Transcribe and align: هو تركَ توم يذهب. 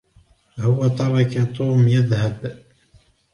هو 0.59 0.87
تركَ 0.87 1.55
توم 1.57 1.87
يذهب. 1.87 2.57